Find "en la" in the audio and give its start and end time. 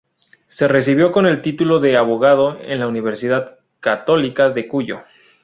2.59-2.87